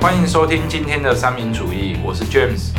[0.00, 2.70] 欢迎收听今天的三民主义，我是 James。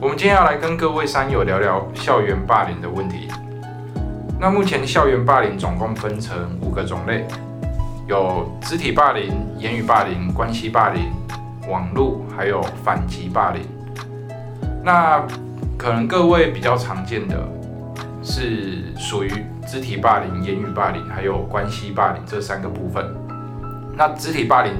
[0.00, 3.28] 我们今天要来跟各位山友聊聊校园霸凌的问题。
[4.38, 7.26] 那目前校园霸凌总共分成五个种类，
[8.06, 11.10] 有肢体霸凌、言语霸凌、关系霸凌、
[11.68, 13.62] 网络，还有反击霸凌。
[14.84, 15.24] 那
[15.76, 17.36] 可能各位比较常见的
[18.22, 19.30] 是属于
[19.66, 23.04] 肢体霸凌、言语霸凌，还有关系霸凌这三个部分。
[23.96, 24.72] 那肢体霸凌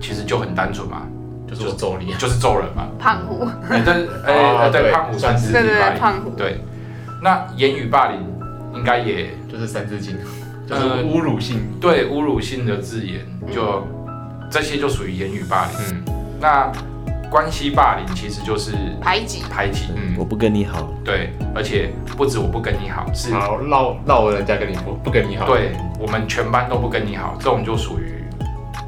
[0.00, 1.02] 其实就很单纯嘛，
[1.48, 2.86] 就是我揍你，就是揍人嘛。
[2.98, 5.94] 胖虎，哎，对，哎、哦对对，胖虎算肢体对对霸凌。
[5.94, 6.60] 对胖虎对，
[7.22, 8.20] 那言语霸凌
[8.74, 10.16] 应该也就是三字经，
[10.68, 11.60] 就是呃侮辱性。
[11.80, 13.86] 对侮辱性的字眼，就
[14.50, 16.04] 这些就属于言语霸凌。
[16.06, 16.70] 嗯，那
[17.30, 28.24] 关系霸凌其实就是排挤，排挤，嗯我不跟你好，对，而且不止我不跟你好，是好绕绕人家跟你不不跟你好。，对我们全班都不跟你好，这种就属于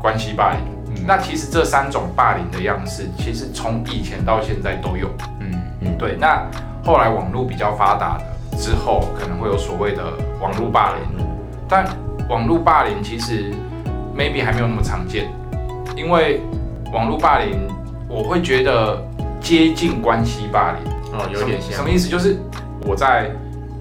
[0.01, 0.61] 关系霸凌。
[0.89, 1.05] 嗯。
[1.07, 5.09] 那其实这三种霸凌的样式，其实从以前到现在都有。
[5.39, 5.53] 嗯。
[5.81, 6.45] 嗯，对，那
[6.85, 10.03] 后来网络比较发达的之后，可能会有所谓的
[10.41, 11.25] 网络霸凌，
[11.69, 11.87] 但
[12.29, 13.53] 网络霸凌其实
[14.17, 15.31] maybe 还没有那么常见，
[15.97, 16.41] 因为
[16.93, 17.57] 网络霸凌
[18.13, 19.03] 我会觉得
[19.41, 20.93] 接近关系霸凌。
[21.15, 22.09] 哦，有点像什么意思？
[22.09, 22.37] 就是
[22.87, 23.31] 我在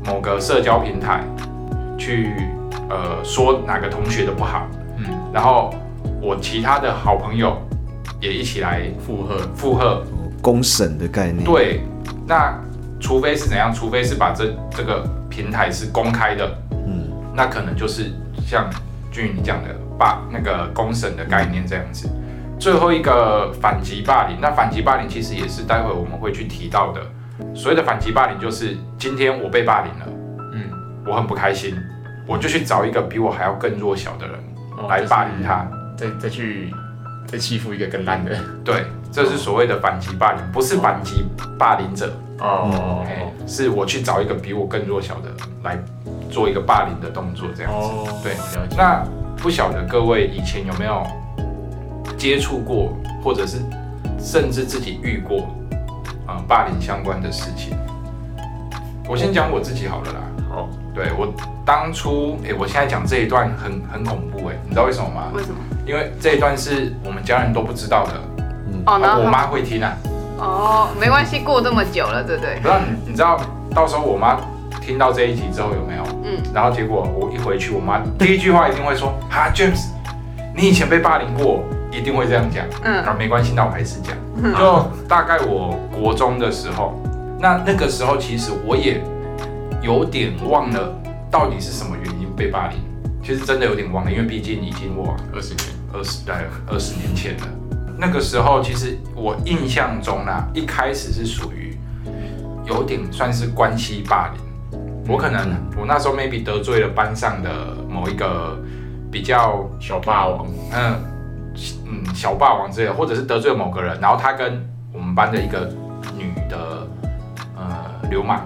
[0.05, 1.23] 某个社交平台
[1.97, 2.33] 去
[2.89, 4.65] 呃说哪个同学的不好，
[4.97, 5.73] 嗯然后
[6.21, 7.61] 我其他的好朋友
[8.21, 9.37] 也一起来附和。
[9.55, 10.01] 附和。
[10.41, 11.81] 公审的概念，，对，
[12.25, 12.59] 那
[12.99, 13.71] 除非是怎样？
[13.71, 18.11] 除非是把这这个平台是公开的，嗯，那可能就是
[18.43, 18.67] 像
[19.11, 22.09] 俊宇你讲的霸那个公审的概念这样子。
[22.61, 27.01] 最后一个反击霸凌，那反击霸凌其实也是待会我们会去提到的。
[27.55, 30.05] 所谓的反击霸凌，就是今天我被霸凌了，
[30.53, 30.69] 嗯，
[31.07, 31.75] 我很不开心，
[32.27, 34.35] 我就去找一个比我还要更弱小的人
[34.77, 35.67] 哦来霸凌他。
[35.97, 36.71] 就是再再去
[37.25, 38.37] 再欺负一个更烂的。
[38.63, 41.25] 对，这是所谓的反击霸凌，不是反击
[41.57, 45.79] 霸凌者，哦哎、是我去找一个比我更弱小的人来
[46.29, 47.87] 做一个霸凌的动作，这样子。
[47.87, 48.33] 哦，对。
[48.77, 49.03] 那
[49.37, 51.03] 不晓得各位以前有没有
[52.21, 52.93] 接触过，
[53.23, 53.57] 或者是
[54.19, 55.47] 甚至自己遇过
[56.27, 57.75] 啊、呃霸凌相关的事情？
[59.09, 60.19] 我先讲我自己好了啦。
[60.47, 61.33] 好，对我
[61.65, 65.31] 当初，哎、我现在讲这一段很很恐怖哎、你知道为什么吗？
[65.33, 65.55] 为什么？
[65.83, 68.13] 因为这一段是我们家人都不知道的，
[68.85, 69.97] 哦，然后我妈会听啊。
[70.37, 72.53] 哦，没关系，过这么久了，对不对？
[72.57, 73.41] 不知道你你知道
[73.73, 74.37] 到时候我妈
[74.79, 76.03] 听到这一集之后有没有？
[76.23, 79.87] 嗯，然后结果我一回去，我妈第一句话一定会说：“哈，James，
[80.55, 84.15] 你以前被霸凌过，一定会这样讲。”嗯啊，没关系，那我还是讲。
[84.57, 86.99] 就大概我国中的时候，
[87.39, 89.01] 那那个时候其实我也
[89.81, 90.93] 有点忘了
[91.29, 92.79] 到底是什么原因被霸凌。
[93.23, 95.65] 其实真的有点忘了，因为毕竟已经我二十年。
[95.93, 97.47] 二十大概二十年前了。
[97.97, 101.77] 那个时候，其实我印象中啦，一开始是属于
[102.65, 104.79] 有点算是关系霸凌。
[105.07, 108.57] 我可能我那时候 maybe 得罪了班上的某一个
[109.11, 110.47] 比较小霸王。
[110.71, 110.95] 嗯
[111.85, 114.61] 嗯小霸王之类的，或者是得罪了某个人，然后他跟
[114.93, 115.69] 我们班的一个
[116.17, 116.87] 女的
[117.55, 118.41] 呃流氓，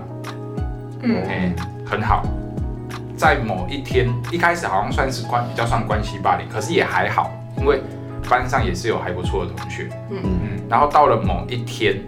[1.02, 1.56] 嗯哎、
[1.86, 2.24] 很好。
[3.18, 7.82] 在某一天，一开始好像算是关比较算关系霸凌，可是也还好，因为
[8.30, 9.88] 班上也是有还不错的同学。
[10.10, 12.02] 嗯嗯，然后到了某一天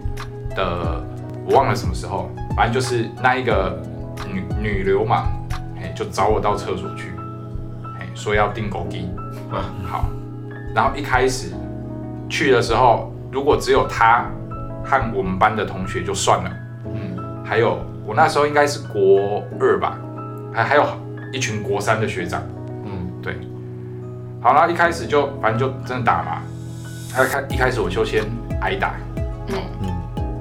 [0.54, 1.02] 的，
[1.46, 3.82] 我忘了什么时候，反正就是那一个
[4.30, 5.28] 女女流氓，
[5.80, 7.12] 哎，就找我到厕所去，
[7.98, 9.08] 哎，说要订狗机。
[9.50, 10.04] 嗯好，
[10.78, 11.48] 然后一开始
[12.28, 14.26] 去的时候，如果只有他
[14.84, 16.50] 和我们班的同学就算了，
[16.84, 19.98] 嗯，还有我那时候应该是国二吧，
[20.54, 20.86] 还还有
[21.32, 22.40] 一群国三的学长。
[22.84, 23.36] 嗯，对。
[24.40, 26.42] 好，啦一开始就反正就真的打嘛，
[27.12, 28.22] 他开一开始我就先
[28.60, 28.94] 挨打，
[29.48, 29.56] 嗯。
[29.82, 29.88] 嗯，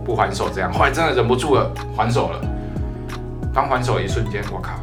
[0.05, 2.39] 不还手这样，后来真的忍不住了，还手了。
[3.56, 4.73] 刚还手一瞬间，我靠，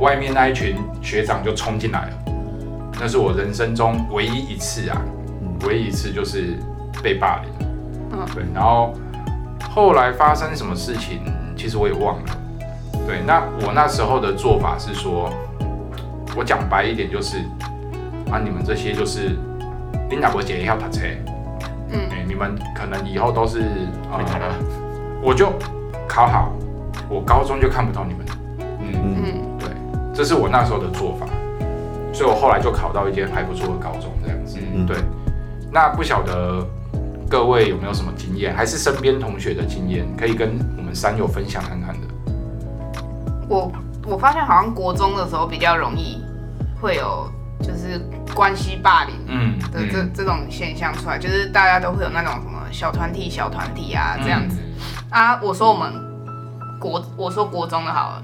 [0.00, 2.27] 外面那一群学长就冲进来了，
[3.00, 5.00] 那是我人生中唯一一次啊，
[5.66, 6.56] 唯一一次就是
[7.02, 7.68] 被霸凌。
[8.12, 8.94] 嗯对，然后
[9.70, 11.20] 后来发生什么事情，
[11.56, 12.38] 其实我也忘了。
[13.06, 15.30] 对，那我那时候的做法是说，
[16.36, 17.38] 我讲白一点就是，
[18.30, 19.36] 啊，你们这些就是
[20.10, 21.02] 琳达伯姐要打车，
[21.90, 23.60] 嗯哎、你们可能以后都是
[24.10, 24.20] 啊。
[25.22, 25.52] 我就
[26.08, 26.52] 考好，
[27.08, 28.26] 我高中就看不到你们。
[28.80, 29.68] 嗯，嗯，嗯对，
[30.14, 31.26] 这是我那时候的做法，
[32.18, 34.58] 所以我后来就考到一间还不错的高中，这样子。
[34.74, 34.96] 嗯对，
[35.70, 36.66] 那不晓得
[37.30, 42.08] 各位有没有什么经验，还是身边同学的经验，可以跟我们三友分享看看的。
[43.48, 43.70] 我
[44.04, 46.20] 我发现好像国中的时候比较容易
[46.80, 47.30] 会有
[47.60, 48.00] 就是
[48.34, 54.58] 关系霸凌嗯的这、这种现象出来，就是大家都会有那种什么小团体小团体啊这样子、
[55.10, 55.40] 啊。
[55.40, 55.92] 我说我们
[56.80, 58.22] 国我说国中的好了，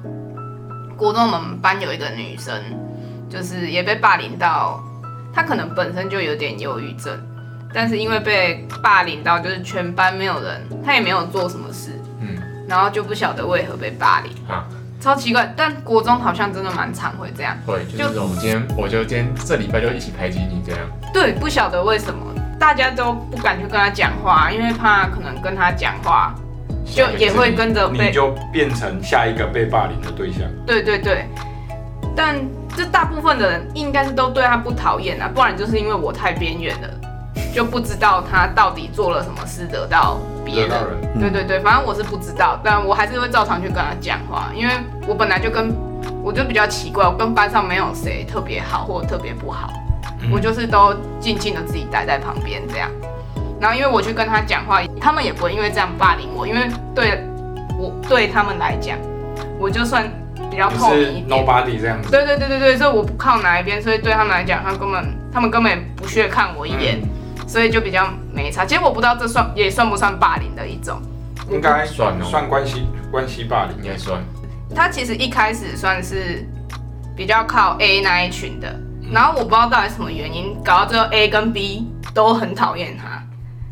[0.97, 2.61] 国中我们班有一个女生，
[3.29, 4.83] 就是也被霸凌到，
[5.33, 7.13] 他可能本身就有点忧郁症，
[7.73, 11.91] 但是因为被霸凌到，就是全班没有人，他也没有做什么事，
[12.21, 12.37] 嗯。
[12.67, 14.65] 然后就不晓得为何被霸凌，啊，
[14.99, 15.53] 超奇怪。
[15.55, 20.81] 但国中好像真的蛮常会这样，会就是我们今天我就今天这礼拜就一起排挤你这样，
[21.13, 26.35] 对，不晓得为什么大家都不敢去跟他讲话，因为怕可能跟他讲话，
[26.87, 30.41] 就也会跟着被你就变成下一个被霸凌的对象。
[30.67, 31.27] 对对对，
[32.17, 32.37] 但
[32.77, 36.89] 这大部分的人应该是都对他不讨厌啊，不然就是因为我太边缘了，
[37.55, 40.71] 就不知道他到底做了什么事得到别人。
[41.19, 44.75] 对对对，反正我是不知道，但我还是会照常去跟他讲话，因为
[45.07, 45.75] 我本来就跟
[46.23, 49.71] 我就比较奇怪，我跟班上没有谁特别好或特别不好，
[50.21, 52.91] 嗯我就是都静静的自己待在旁边这样。
[53.61, 57.25] 然后因为我去跟他讲话，他们也不会因为这样霸凌我，因为对
[57.79, 58.99] 我对他们来讲，
[59.59, 60.11] 我就算
[60.55, 61.45] 比较透就是明一点。
[61.45, 62.11] nobody 这样子。
[62.11, 67.03] 对对对对对，所以我不靠哪一边，所以对他们来讲，他根本他们根本不屑看我一眼，
[67.47, 68.65] 所以就比较没差。
[68.65, 71.01] 其实我不知道这算也算不算霸凌的一种。
[71.51, 73.77] 应该算哦算关系关系霸凌。
[73.85, 74.19] 应该算，
[74.75, 76.47] 他其实一开始算是
[77.15, 78.75] 比较靠 A 那一群的，
[79.13, 83.23] 然后我不知道到底什么原因，搞到最后 A 跟 B 都很讨厌他，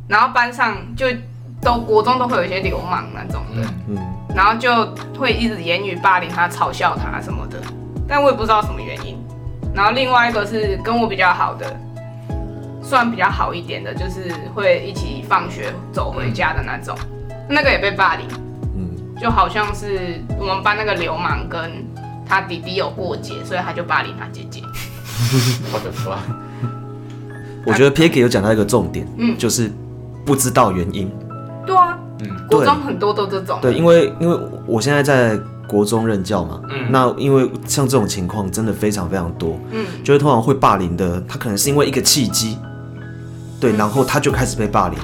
[0.07, 1.07] 然后班上就
[1.63, 3.99] 都国中都会有一些流氓那种的，嗯，嗯，
[4.35, 4.69] 然后就
[5.17, 7.57] 会一直言语霸凌他、嘲笑他什么的，
[8.09, 9.17] 但我也不知道什么原因。
[9.73, 11.81] 然后另外一个是跟我比较好的，
[12.83, 16.99] 算比较好一点的，就是会一起放学走回家的那种，
[17.49, 18.27] 那个也被霸凌。
[18.77, 21.87] 嗯，就好像是我们班那个流氓跟
[22.27, 24.61] 他弟弟有过节，所以他就霸凌他姐姐。
[25.73, 26.19] 我的妈，
[27.65, 29.73] 我觉得 Peggy 有讲到一个重点，嗯就是
[30.27, 31.11] 不知道原因。
[32.49, 33.59] 国中很多都这种。
[33.63, 36.91] 对，因为因为我现在在国中任教嘛，嗯。
[36.91, 39.85] 那因为像这种情况真的非常非常多，嗯。
[40.05, 42.59] 就是通常会霸凌的，他可能是因为一个契机，
[43.61, 43.77] 对，嗯。
[43.77, 44.99] 然后他就开始被霸凌，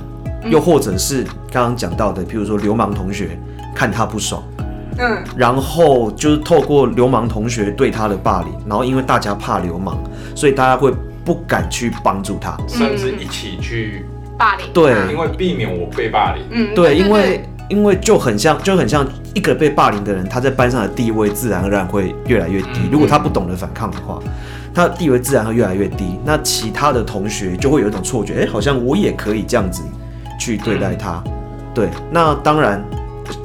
[0.44, 0.50] 嗯。
[0.50, 3.38] 又或者是刚刚讲到的，譬如说流氓同学
[3.74, 4.42] 看他不爽，
[4.98, 5.24] 嗯。
[5.36, 9.96] 然后就是透过流氓同学对他的霸凌，然后因为大家怕流氓，
[10.34, 10.92] 所以大家会
[11.24, 12.56] 不敢去帮助他。
[12.66, 14.04] 甚至一起去，
[14.38, 14.66] 霸凌。
[14.72, 16.44] 对因为避免我被霸凌。
[16.50, 22.80] 嗯，对，因为因为就很像，就很像一个被霸凌的人，他在班上的地位自然而然会越来越低。
[22.84, 24.18] 嗯如果他不懂得反抗的话，
[24.72, 26.18] 他的地位自然会越来越低。
[26.24, 29.82] 那其他的同学就会有一种错觉，哎、好像我也可以这样子
[30.38, 31.22] 去对待他。
[31.74, 32.82] 对，那当然，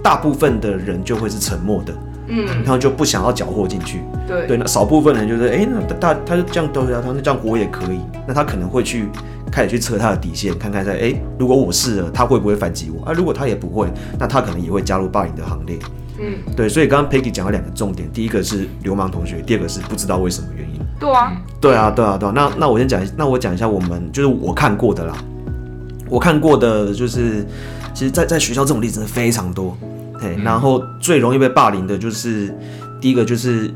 [0.01, 1.93] 大部分的人就会是沉默的，
[2.27, 4.01] 嗯然后就不想要搅和进去。
[4.27, 9.07] 对对，那少部分人就是，哎、那大他就这样对啊，他那这样我也可以，那他可能会去
[9.51, 13.13] 开始去测他的底线，看看在，哎、如果我是了，他会不会反击我啊？
[13.13, 13.87] 如果他也不会，
[14.17, 15.77] 那他可能也会加入霸凌的行列。
[16.19, 20.79] 嗯对，所以刚刚 Peggy 讲了两个重点，第一个是流氓同学，第二个是不知道为什么原因。
[20.99, 22.31] 对啊，对啊，对啊，对啊。
[22.33, 25.15] 那那我先讲，那我讲一下我们就是我看过的啦，
[26.09, 27.45] 我看过的就是，
[27.93, 29.75] 其实在，在学校这种例子非常多。
[30.23, 32.55] 嘿，然后最容易被霸凌的就是
[32.99, 33.69] 第一个就是。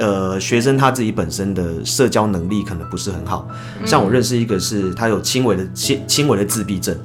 [0.00, 3.48] 呃，学生他自己本身的社交能力可能不是很好，
[3.84, 6.96] 像我认识一个是他有轻微的轻轻微的自闭症，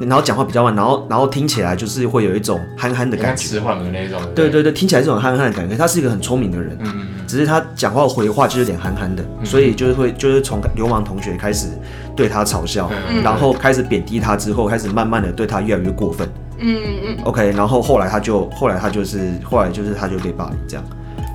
[0.00, 4.50] 然后讲话比较慢，然后然后听起来就是会有一种憨憨的感觉，迟缓的那种，对对？
[4.50, 11.68] 对对，听起来这种憨憨的感觉，他是一个很聪明的人，嗯嗯只是他讲话回话就有点憨憨的，所以就是会就是从流氓同学开始
[12.16, 13.22] 对他嘲笑，嗯。
[13.22, 16.28] 然后开始贬低他之后，开始慢慢的对他越来越过分。
[16.58, 17.24] 嗯嗯。
[17.24, 20.84] OK，然后后来他就后来他就是后来就是他就被霸凌这样，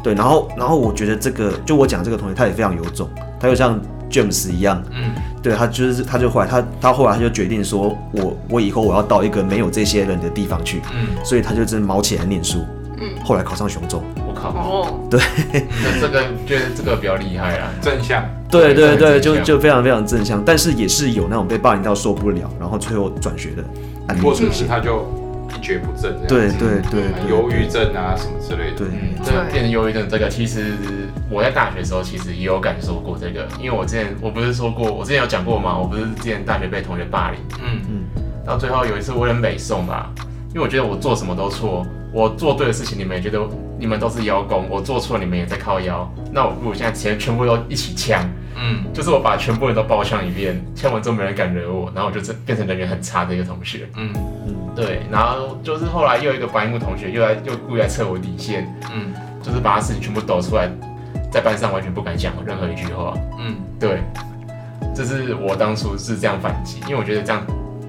[0.03, 3.07] 对，然后然后我觉得这个就我讲这个同学他也非常有种，
[3.39, 5.11] 他就像 James 一样，嗯，
[5.41, 12.65] 对他就是他就后来他他后来他就决定说我我以后我要到一个没有这些人的地方去，嗯，所以他就真的毛起来念书，
[12.99, 14.01] 嗯，后来考上雄中。
[14.27, 18.23] 我靠，哦， 那这个觉得这个比较厉害啊，正向。
[18.49, 23.63] 对对对，就就非常非常正向，但是也是有那种被霸凌到受不了，然后最后转学的
[24.21, 24.53] 或者出现。
[24.53, 25.05] 是他就
[25.49, 28.77] 一蹶不振这对对对对，忧郁症啊什么之类的。
[28.77, 30.75] 对，嗯，这个变成忧郁症，这个其实
[31.29, 35.77] 我在大学的时候其实也有感受过这个，因为我之前我不是说过，我之前有讲过嘛？
[35.77, 37.81] 我不是之前大学被同学霸凌，嗯。
[37.89, 40.11] 嗯到最后有一次我很北宋吧，
[40.49, 43.39] 因为我觉得我做什么都错，我做对的事情你们也觉得
[43.77, 48.27] 你们都是邀功，我做错了你们也在靠腰，那我如果现在全全部都一起呛，
[48.59, 48.93] 嗯。
[48.93, 53.87] 就是我把全部人都包呛一遍，签完之后没人敢惹我，然后我就真变成人缘很差的一个同学。
[53.95, 54.13] 嗯。
[54.75, 59.13] 对，然后就是后来又有一个白目同学又来又故意来测我底线，嗯。
[59.41, 60.69] 就是把他事情全部抖出来，
[61.31, 63.13] 在班上完全不敢讲任何一句话。
[63.39, 64.01] 嗯，对，
[64.93, 67.41] 这是我当初是这样反击，因为我觉得这样，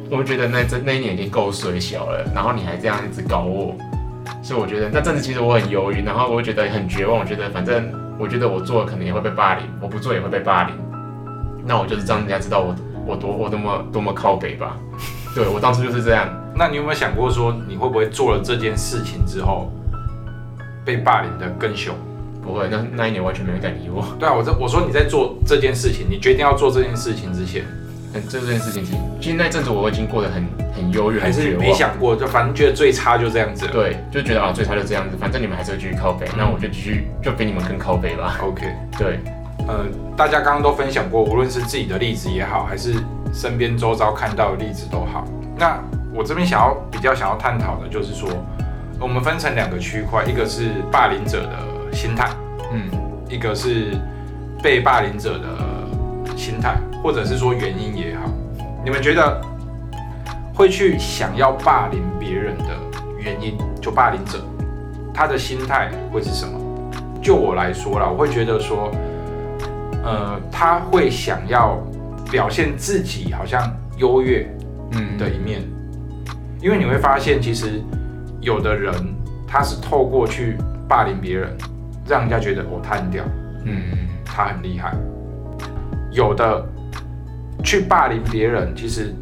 [0.09, 3.75] 我觉得那这那一年已经够水小了，然后你还这样一直搞我，
[4.43, 10.75] 所以我觉得那阵子其实我很犹豫，然后我会觉得很绝望，我觉得反正我觉得我做可能也会被霸凌，我不做也会被霸凌，
[11.65, 12.75] 那我就是让人家知道我
[13.07, 14.77] 我多我多么多么靠北吧。
[15.35, 19.73] 对我当初就是这样，那你有没有想过说，你会不会做了这件事情之后，
[20.85, 21.95] 被霸凌的更凶？
[22.43, 24.05] 不会，那那一年完全没人敢理我。
[24.19, 27.65] 对啊，我这我说你在做这件事情，你决定要做这件事情之前，
[28.13, 31.57] 很这件事情其实，其实那阵子我已经过得很很忧郁，还是。
[31.57, 33.73] 没想过，就反正觉得最差就这样子了。
[33.73, 38.37] 对，就觉得啊，最差就这样子，反正你们还是会继续靠北，那我就继续就比你们更靠北吧。
[38.43, 38.67] OK，
[38.99, 39.21] 对，
[39.69, 39.87] 呃，
[40.17, 42.95] 大家刚刚都分享过，无论是自己的例子也好，还是
[43.33, 45.25] 身边周遭看到的例子都好。
[45.57, 45.79] 那
[46.13, 48.29] 我这边想要比较想要探讨的就是说，
[48.99, 52.29] 我们分成两个区块，一个是霸凌者的心态，
[52.73, 52.91] 嗯，
[53.29, 53.97] 一个是
[54.63, 55.47] 被霸凌者的
[56.41, 58.23] 心态，或者是说原因也好。
[58.83, 59.39] 你们觉得
[60.55, 62.65] 会去想要霸凌别人的
[63.19, 64.43] 原因，就霸凌者
[65.13, 66.59] 他的心态会是什么？
[67.23, 68.91] 就我来说啦，我会觉得说，
[70.03, 71.79] 呃，他会想要
[72.31, 73.63] 表现自己好像
[73.99, 74.51] 优越
[74.93, 75.61] 嗯的一面，
[76.63, 77.83] 因为你会发现，其实
[78.41, 78.95] 有的人
[79.47, 80.57] 他是透过去
[80.89, 81.55] 霸凌别人，
[82.09, 83.23] 让人家觉得我他很屌，
[83.67, 83.83] 嗯
[84.25, 84.95] 他很厉害。
[86.11, 86.67] 有的
[87.63, 89.15] 去霸凌别人，其实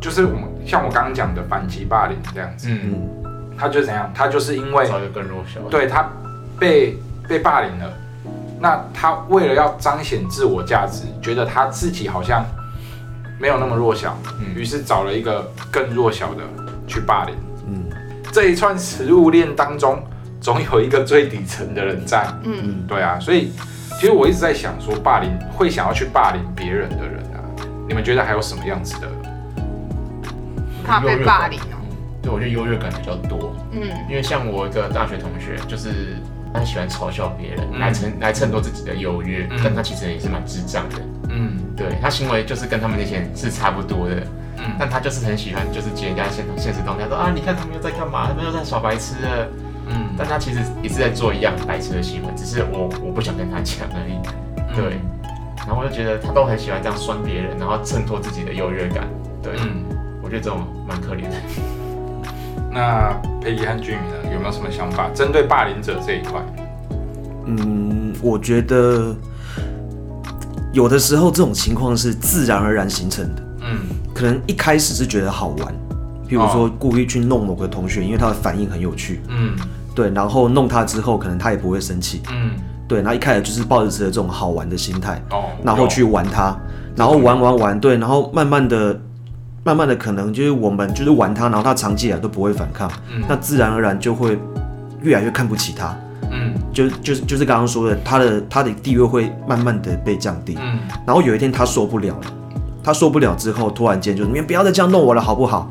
[0.00, 5.60] 就是我们像我刚刚讲的反击霸凌这样子，嗯，嗯，他就怎样，他就是因为找一个更弱小。
[5.70, 6.08] 对他
[6.58, 6.96] 被
[7.28, 7.92] 被霸凌了，
[8.60, 12.44] 那他为了要彰显自我价值，觉得他自己好像
[13.38, 14.54] 没有那么弱小，嗯。
[14.54, 16.42] 于是找了一个更弱小的
[16.86, 17.34] 去霸凌。
[17.66, 17.84] 嗯。
[18.32, 20.02] 这一串食物链当中，
[20.40, 22.26] 总有一个最底层的人在。
[22.44, 23.52] 嗯，嗯，对啊，所以
[23.98, 27.42] 其实我一直在想说，霸凌会想要去霸凌别人的人啊，
[27.88, 29.08] 你们觉得还有什么样子的？
[30.86, 31.82] 怕被霸凌哦。
[32.22, 36.14] 对，我觉得优越感比较多，嗯因为像我一个大学同学，就是
[36.54, 40.96] 他喜欢嘲笑别人，嗯来衬来衬托自己的优越，嗯但他其实也是蛮智障的。
[41.30, 44.14] 嗯对他行为就是跟他们那些人是差不多的，
[44.58, 48.28] 嗯但他就是很喜欢，就是截人家现现实动态，说啊，你看他们又在干嘛？
[48.28, 49.48] 他们又在耍白痴了。
[49.88, 54.14] 嗯，但他其实也是在做一样白痴的行为，只是我我不想跟他讲而已。
[54.76, 55.00] 对，
[55.66, 59.08] 然后我就觉得他都很喜欢这样酸别人，然后衬托自己的优越感。
[59.42, 59.82] 对，嗯，
[60.22, 61.36] 我觉得这种蛮可怜的。
[62.70, 65.08] 那佩仪和俊宇呢，有没有什么想法？
[65.14, 66.40] 针对霸凌者这一块？
[67.46, 69.16] 嗯，我觉得
[70.72, 73.78] 有的时候这种情况是自然而然形成的，嗯。
[74.14, 75.72] 可能一开始是觉得好玩，
[76.28, 79.56] 譬如说故意去弄某个同学，因为他的反应很有趣，嗯
[79.98, 82.52] 对，然后弄他之后，可能他也不会生气，嗯，
[82.86, 86.56] 对，然后一开始就是抱着这种好玩的心态，哦，然后去玩他，
[86.94, 88.96] 然后玩玩玩，对，然后慢慢的。
[89.64, 93.22] 慢慢的，可能就是我们就是玩他，然后他长期以来都不会反抗，嗯。
[93.28, 94.38] 那自然而然就会
[95.02, 95.94] 越来越看不起他，
[96.30, 96.54] 嗯。
[96.72, 100.78] 就就是就是刚刚说的，他的他的地位会慢慢的被降低，嗯。
[101.04, 102.32] 然后有一天他受不了了，
[102.82, 105.70] 他受不了之后，突然间就你们不要再这样弄我了，好不好？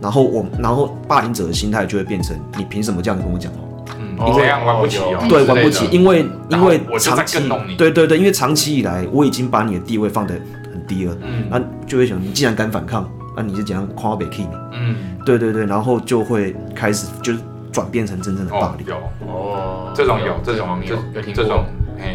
[0.00, 3.58] 然后我，然后霸凌者的心态就会变成你凭什么这样跟我讲话？
[3.98, 10.34] 嗯，哦你这样玩不起哦，有对，玩不起，因为因为我就在长期对对对，因为长期以来我已经把你的地位放得
[10.72, 14.48] 很低了，嗯那就会想你既然敢反抗，那你是怎样夸我北 K 你？
[14.72, 14.96] 嗯，
[15.26, 17.38] 对对对，然后就会开始就是
[17.70, 18.86] 转变成真正的霸凌。
[18.94, 21.64] 哦有哦，这种有这种这网友有听过这种，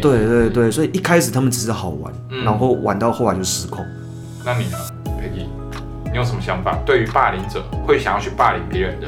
[0.00, 3.84] 对对对，所以一开始他们只是好玩，嗯然后玩到后来就失控。
[4.44, 4.78] 那你呢，
[6.18, 6.76] 你有什么想法？
[6.84, 9.06] 对于霸凌者会想要去霸凌别人的，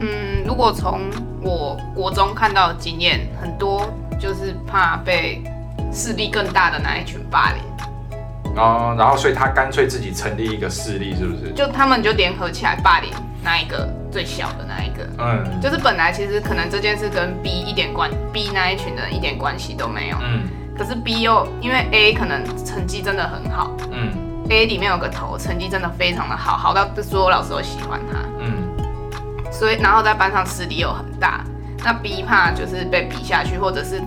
[0.00, 1.02] 嗯，如果从
[1.42, 3.86] 我国中看到的经验，很多
[4.18, 5.44] 就是怕被
[5.92, 11.52] 势力更大的那一群霸凌，哦然后所以他干脆自己成立一个势力，是不是？
[11.52, 13.10] 就他们就联合起来霸凌
[13.42, 15.06] 那一个最小的那一个。
[15.18, 20.40] 嗯就是本来其实可能这件事跟 B 一点关，B 那一群人一点关系都没有，嗯
[20.74, 24.10] 可是 B 又因为 A 可能成绩真的很好嗯
[24.50, 29.52] ，A 里面有个头成绩真的非常的好，好到所有老师都喜欢他，嗯。
[29.52, 31.44] 所以然后在班上势力又很大，
[31.84, 34.02] 那 B 怕就是被比下去，或者是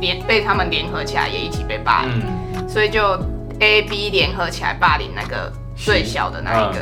[0.00, 2.22] 联被他们联合起来也一起被霸凌，
[2.54, 3.02] 嗯，所以就
[3.60, 6.78] A、B 联合起来霸凌那个最小的那一个。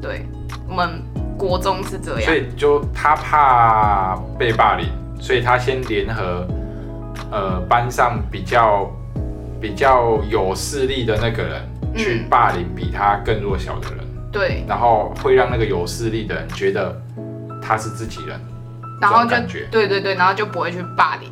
[0.00, 0.24] 对，
[0.68, 1.02] 我们
[1.36, 2.22] 国中是这样。
[2.22, 4.88] 所以就他怕被霸凌，
[5.20, 6.46] 所以他先联合
[7.32, 8.88] 呃班上比较
[9.60, 12.28] 比较有势力的那个人去嗯。
[12.28, 14.64] 霸凌比他更弱小的人，对。
[14.68, 17.00] 然后会让那个有势力的人觉得
[17.62, 18.40] 他是自己人，
[19.00, 19.66] 然后就感觉。
[19.70, 21.30] 对对对，然后就不会去霸凌，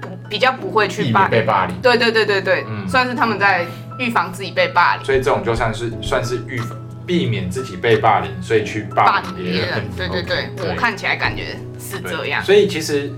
[0.00, 1.30] 不比较不会去避霸凌。
[1.30, 1.76] 被霸凌。
[1.80, 2.88] 对对对对对，嗯。
[2.88, 3.64] 算是他们在
[3.98, 5.04] 预防自己被霸凌。
[5.04, 6.76] 所以这种就算是算是预防
[7.06, 9.84] 避免自己被霸凌，所以去霸霸凌别人。
[9.96, 12.42] 对对对 我看起来感觉是这样。
[12.42, 13.12] 所以其实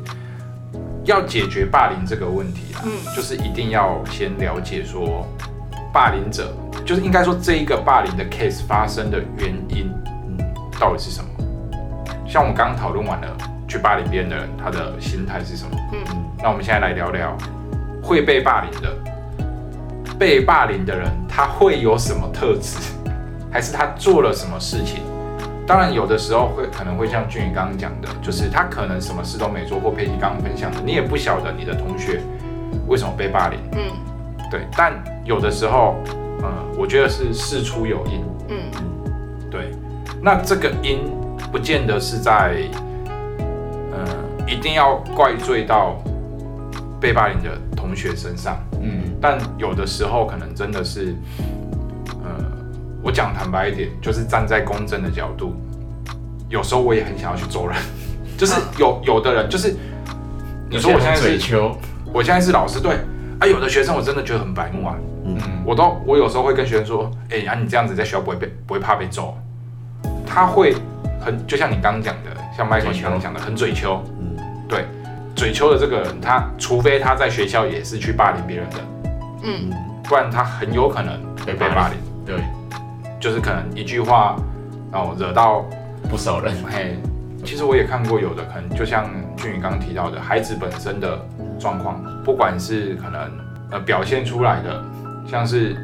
[1.04, 2.92] 要解决霸凌这个问题啊，嗯。
[3.16, 5.26] 就是一定要先了解说
[5.92, 6.54] 霸凌者，
[6.88, 9.92] 就是应该说这一个霸凌的 case 发生的原因
[10.80, 11.28] 到底是什么。
[12.26, 13.37] 像我们刚刚讨论完了，
[13.68, 15.71] 去霸凌别人的人，他的心态是什么？
[15.92, 15.99] 嗯
[16.42, 17.37] 那我们现在来聊聊
[18.02, 18.97] 会被霸凌的，
[20.18, 22.78] 被霸凌的人他会有什么特质，
[23.52, 25.02] 还是他做了什么事情？
[25.66, 32.23] 当然，有的时候会可能会像俊宇刚刚讲的，就是他可能什么事都没做，或佩奇刚刚分享的，你也不晓得你的同学
[32.87, 33.92] 为什么被霸凌，嗯
[34.50, 34.66] 对。
[34.75, 34.95] 但
[35.26, 35.97] 有的时候，
[36.42, 38.57] 嗯，我觉得是事出有因，嗯。
[39.50, 39.73] 对。
[40.21, 40.99] 那这个因
[41.52, 42.57] 不见得是在，
[43.92, 44.04] 呃，
[44.47, 45.97] 一定要怪罪到
[47.00, 51.14] 被霸凌的同学身上，嗯，但有的时候可能真的是，
[52.25, 52.30] 呃，
[53.00, 55.54] 我讲坦白一点，就是站在公正的角度，
[56.49, 57.76] 有时候我也很想要去揍人，
[58.37, 59.76] 就是有有的人就是，
[60.68, 61.57] 你说我现在是，
[62.12, 62.97] 我现在是老师，对，
[63.38, 64.97] 啊，有的学生我真的觉得很白目啊，
[65.47, 69.37] 嗯，我都我有时候会跟学生说，哎、啊，你这样子在学校不会被不会怕被揍，
[70.26, 70.75] 他会
[71.21, 74.37] 很就像你刚刚讲的，像麦克你刚刚讲的很嘴丘，嗯。
[74.68, 74.85] 对，
[75.35, 78.76] 嘴丘的这个人，他除非他在学校也是去霸凌别人的。
[79.45, 79.71] 嗯。
[80.09, 82.37] 不然他很有可能被被霸凌，对，
[83.21, 84.37] 就是可能一句话，
[84.90, 85.64] 然后惹到
[86.09, 86.97] 不少人，嘿。
[87.45, 91.18] 其实我也看过有的，可能就像俊宇刚刚提到的，孩子本身的
[91.59, 93.30] 状况，不管是可能
[93.71, 94.83] 呃表现出来的，
[95.30, 95.76] 像是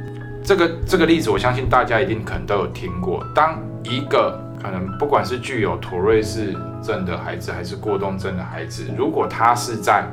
[0.43, 3.23] 这个这个例子，我相信大家一定可能都有听过。
[3.35, 10.05] 当一个可能不管是具有妥瑞氏症的孩子，还是过动症的孩子，如果他是在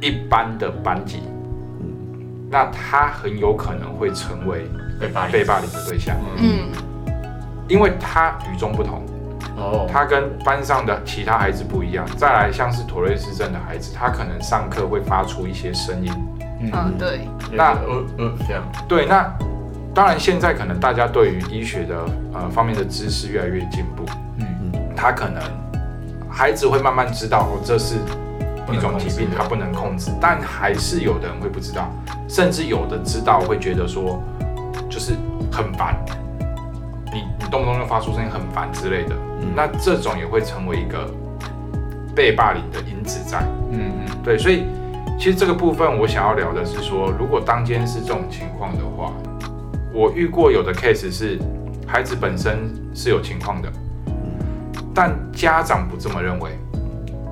[0.00, 1.22] 一般的班级，
[2.50, 4.66] 那他很有可能会成为
[4.98, 7.14] 被霸凌，被霸凌的对象，嗯，嗯
[7.68, 9.02] 因为他与众不同，
[9.56, 12.06] 哦，他跟班上的其他孩子不一样。
[12.16, 16.10] 再来，像是妥瑞氏症的孩子，他可能上课会发出一些声音。
[16.72, 19.32] 嗯，对，那呃呃这样，对，那
[19.94, 21.96] 当然现在可能大家对于医学的
[22.32, 24.04] 呃方面的知识越来越进步，
[24.38, 24.46] 嗯。
[24.72, 25.42] 嗯，他可能
[26.30, 27.96] 孩子会慢慢知道哦，这是
[28.72, 31.90] 一种疾病，他不能控制，但还是有的人会不知道，
[32.28, 34.22] 甚至有的知道会觉得说，
[34.88, 35.12] 就是
[35.52, 35.94] 很烦，
[37.12, 39.52] 你你动不动就发出声音很烦之类的，嗯。
[39.54, 41.08] 那这种也会成为一个
[42.16, 43.40] 被霸凌的因子在。
[43.70, 44.64] 嗯嗯，对，所以
[45.18, 49.12] 其实这个部分我想要聊的是说，如果当今天是这种情况的话，
[49.92, 51.38] 我遇过有的 case 是
[51.86, 53.72] 孩子本身是有情况的，
[54.94, 56.50] 但家长不这么认为，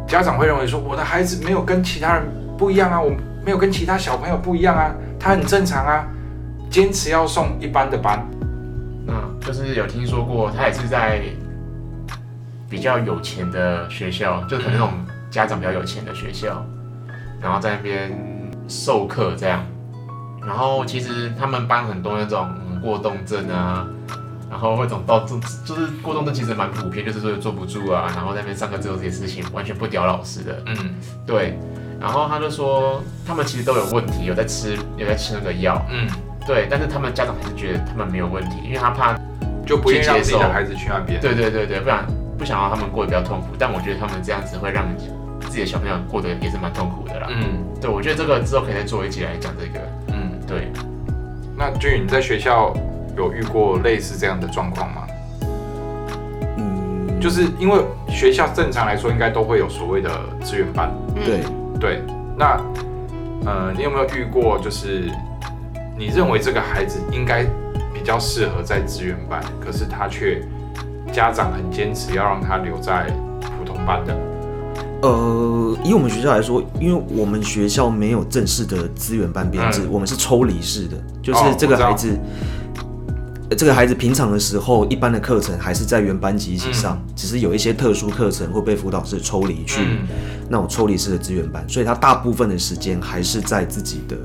[0.06, 2.24] 家长会认为说我的孩子没有跟其他人
[2.56, 3.10] 不一样啊，我
[3.44, 6.06] 没有跟其他小朋友不一样啊，他很正常啊，
[6.70, 8.24] 坚持要送一般的班，
[9.04, 9.12] 那
[9.44, 11.20] 就是有听说过，他也是在
[12.70, 14.90] 比较有钱的学校，就可能那种
[15.30, 16.64] 家长比较有钱的学校，
[17.42, 18.10] 然后在那边
[18.68, 19.64] 授课这样。
[20.46, 23.86] 然后其实他们班很多那种嗯过动症啊，
[24.50, 30.76] 然后那种到这就是过动症其实蛮普遍，就是说坐不住啊，然后在那边上课之后这些事情完全不屌老师的，嗯。
[31.26, 31.58] 对。
[32.00, 36.08] 然后他就说他们其实都有问题，有在吃有在吃那个药，嗯，
[36.44, 39.16] 对，但是他们家长还是觉得他们没有问题，因为他怕
[39.64, 40.40] 就不愿意接受。
[40.40, 42.04] 的孩子去那边，对对对对，不然
[42.36, 44.84] 不想让他们过得比较痛苦，但我觉得他们这样子会让
[45.52, 47.28] 自己的小朋友过得也是蛮痛苦的啦。
[47.28, 49.86] 嗯对，我觉得这个之后可以再做一集来讲这个。
[50.08, 50.32] 嗯。
[50.48, 50.72] 对，
[51.58, 52.72] 那君宇，你在学校
[53.18, 55.06] 有遇过类似这样的状况吗？
[56.56, 60.10] 嗯，就是因为学校正常来说应该都会有所谓的
[60.42, 61.40] 资源班，嗯对，
[61.78, 62.02] 对。
[62.34, 62.58] 那
[63.44, 65.10] 呃，你有没有遇过，就是
[65.98, 67.44] 你认为这个孩子应该
[67.92, 70.40] 比较适合在资源班，可是他却
[71.12, 73.04] 家长很坚持要让他留在
[73.58, 74.16] 普通班的？
[75.02, 82.16] 呃，以我们学校来说，因为我们学校没有正式的资源班编制，嗯我们是抽离式的，就是这个孩子，
[83.50, 90.08] 呃这个孩子平常的时候，一般的课程还是在原班级一起上，只是有一些特殊课程会被辅导室抽离去嗯
[90.48, 94.16] 那种抽离式的资源班，所以他大部分的时间还是在自己的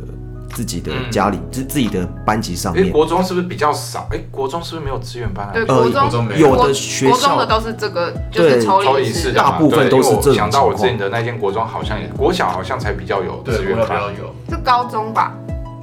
[0.58, 2.92] 自己的嗯家里，自、自己的班级上哎、面。
[2.92, 4.08] 国中是不是比较少？
[4.12, 5.52] 哎、国中是不是没有资源班啊？
[5.54, 9.20] 对，呃国中国中没有有的学校国中的都是这个，就是对抽抽离离式的。
[9.20, 13.94] 式的嘛大部分都是这想到我情况之前的那间国中好像也，国小好像才比较有对，资源班比。
[13.94, 15.32] 较有，是高中吧？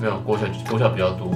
[0.01, 1.31] 没有国小国小比较多。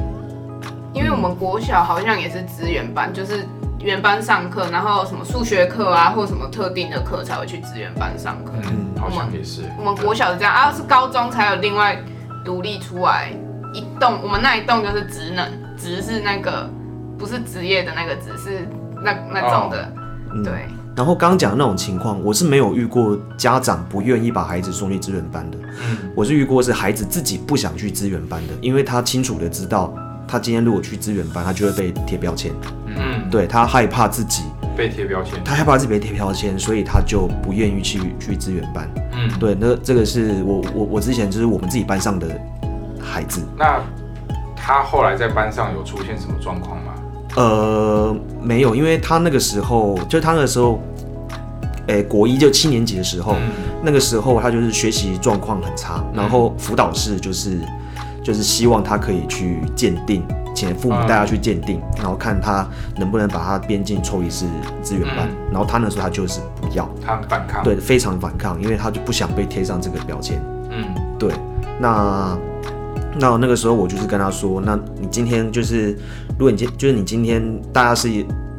[0.93, 3.47] 因为我们国小好像也是资源班，就是
[3.79, 8.53] 原班上课，然后什么数学课啊，或什么特定的课才会去资源班上课。
[8.65, 9.63] 嗯，好像也是。
[9.79, 12.03] 我们国小是这样啊，是高中才有另外
[12.49, 13.31] 独立出来
[13.75, 16.67] 一栋，我们那一栋就是职能，职是那个
[17.19, 18.67] 不是职业的那个职，是
[19.05, 19.93] 那那种的，
[20.33, 20.65] 嗯对。
[20.97, 25.99] 然后刚刚讲的那种情况，我是没有遇过家长不愿意把孩子送去资源班的，嗯。
[26.15, 29.95] 我是遇过是孩子自己不想去资源班的，因为他清楚的知道，
[30.27, 32.51] 他今天如果去资源班，他就会被贴标签，
[32.87, 34.45] 嗯，对他害怕自己，
[34.79, 35.35] 被贴标签。
[35.45, 38.89] 他害怕自己被贴标签，所以他就不愿意去去资源班。
[39.13, 42.29] 嗯，对，那这个是我我我之前就是我们自己班上的
[43.01, 43.83] 孩子，那
[44.55, 46.95] 他后来在班上有出现什么状况吗？
[47.35, 50.81] 呃，没有，因为他那个时候就他那个时候，
[51.89, 53.51] 诶、国一就七年级的时候，嗯
[53.83, 57.61] 那个时候他就是学习状况很差，然后辅导室就是
[58.23, 60.23] 就是希望他可以去鉴定，
[60.55, 64.45] 请父母带他去鉴定，然后看他能不能把他编进抽离式
[64.83, 70.43] 资源班，然后他那时候他就是不要，他很反抗。，对，非常反抗，因为他就不想被贴上这个标签。
[70.71, 70.85] 嗯
[71.19, 71.33] 对，
[71.81, 72.37] 那
[73.19, 75.93] 那那个时候我就是跟他说，那你今天就是，
[76.39, 78.09] 如果你今就是你今天大家是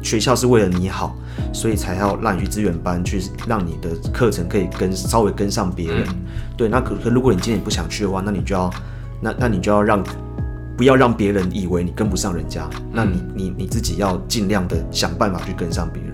[0.02, 1.14] 学校是为了你好，
[1.52, 6.04] 所以才要让你去资源班，去让你的课程可以跟稍微跟上别人。
[6.08, 6.14] 嗯
[6.56, 8.70] 对，那可可如果你今天不想去的话，那你就要
[9.20, 10.02] 那那你就要让。
[10.76, 16.12] 不要让别人以为你跟不上人家，那你你你自己要尽量的想办法去跟上别人。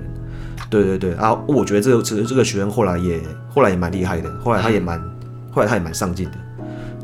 [0.68, 5.00] 对对对啊，我觉得这个这个这个学生后来也后来也蛮厉害的，后来他也蛮、
[5.52, 6.38] 后来他也蛮上进的。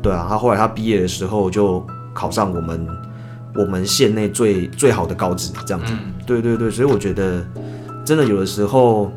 [0.01, 1.81] 对啊，他后来他毕业的时候就
[2.13, 2.85] 考上我们
[3.55, 5.93] 我们县内最最好的高职，这样子。
[5.93, 7.41] 嗯对对对，所以我觉得
[8.03, 9.09] 真的有的时候，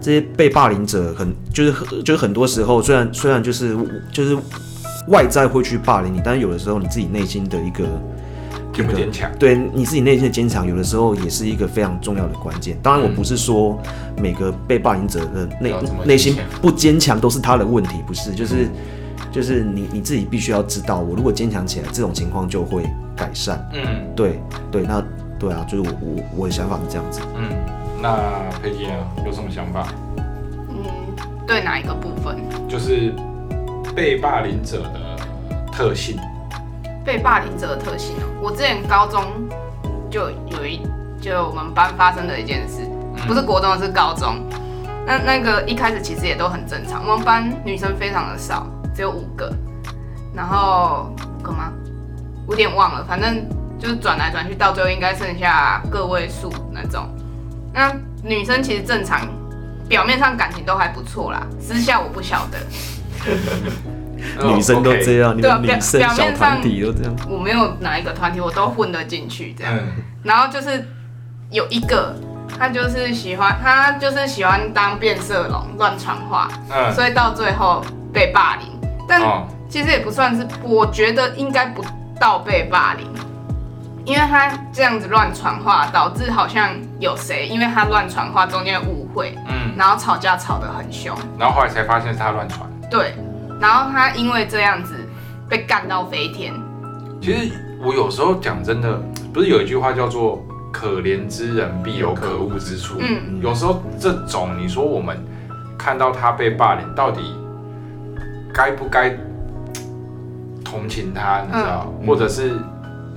[0.00, 3.76] 这些被霸凌者很就是很就是很多时候，虽然虽然就是
[4.12, 4.38] 就是
[5.08, 7.84] 外在会去霸凌你，但是有的时候你自己内心的一个
[8.72, 9.30] 坚不坚强？
[9.38, 12.76] 对你自己内心的坚强，有的时候也是一个非常重要的关键。
[12.82, 13.78] 当然，我不是说
[14.18, 18.68] 每个被霸凌者的内内心不坚强都是他的问题，不是，就是
[19.30, 22.82] 就是你你自己必须要知道，我如果坚强起来，这种情况就会
[23.16, 23.64] 改善。
[23.72, 24.40] 嗯对
[24.70, 25.02] 对，那
[25.38, 27.20] 对啊，就是我我我的想法是这样子。
[27.36, 27.48] 嗯，
[28.02, 28.16] 那
[28.62, 28.94] 佩姐？
[29.24, 29.86] 有什么想法？
[30.68, 30.84] 嗯，
[31.46, 32.36] 对哪一个部分？
[32.68, 33.14] 就是
[33.96, 35.16] 被霸凌者的
[35.72, 36.18] 特性。
[37.02, 38.28] 被霸凌者的特性哦。
[38.42, 39.22] 我之前高中
[40.10, 40.82] 就有一，
[41.18, 42.86] 就我们班发生的一件事，
[43.26, 44.36] 不是国中，是高中。
[45.06, 49.50] 那那个一开始其实也都很正常，我们班女生非常的少，只有五个，
[50.34, 51.72] 然后五个吗？
[52.46, 57.08] 我有点忘了，反正就是转来转去，到最后应该剩下个位数那种。
[57.72, 59.26] 那女生其实正常，
[59.88, 62.58] 表面上感情都还不错啦，私下我不晓得。
[64.54, 67.14] 女生都这样，你对啊表们女生表面小团上体都这样。
[67.28, 69.74] 我没有哪一个团体我都混得进去这样。
[69.76, 69.82] 嗯
[70.22, 70.84] 然后就是
[71.50, 72.12] 有一个，
[72.58, 77.80] 他就是喜欢，他就是喜欢当变色龙，乱传话，嗯所以到最后
[78.12, 78.66] 被霸凌。
[79.08, 81.84] 但哦其实也不算是，我觉得应该不
[82.18, 83.06] 到被霸凌，
[84.04, 92.60] 因为他这样子乱传话，导致好像有谁，因为他乱传话中间误会，嗯，然后吵架吵得很凶，然后后来才发现是他乱传。
[92.90, 93.14] 对，
[93.60, 94.94] 然后他因为这样子
[95.48, 96.52] 被干到飞天，
[97.20, 99.00] 其实我有时候讲真的，
[99.32, 102.98] 不是有一句话叫做“可怜之人必有可恶之处”。
[103.02, 105.16] 嗯，有时候这种你说我们
[105.78, 107.20] 看到他被霸凌，到底
[108.54, 109.16] 该不该
[110.64, 111.42] 同情他？
[111.42, 112.52] 你知道，嗯或者是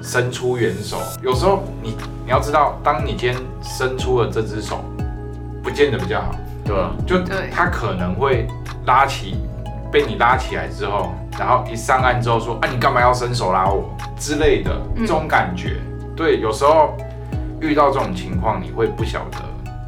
[0.01, 0.97] 伸出援手？
[1.21, 4.83] 有时候你你要知道，当你今天伸出了这只手，
[5.61, 6.33] 不见得比较好。
[6.65, 6.91] 对吧？
[7.07, 8.45] 就对他可能会
[8.85, 9.37] 拉起，
[9.91, 13.89] 被你拉起来之后，然后一上岸之后说啊，你干嘛要伸手拉我？
[14.17, 15.05] 之类的嗯。
[15.05, 15.77] 这种感觉。
[16.15, 16.95] 对，有时候
[17.59, 19.37] 遇到这种情况，你会不晓得。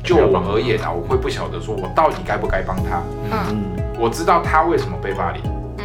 [0.04, 3.02] 就我而言啊，我会不晓得说我到底该不该帮他。
[3.32, 3.40] 嗯。
[3.50, 3.64] 嗯。
[4.00, 5.42] 我知道他为什么被霸凌，
[5.78, 5.84] 嗯，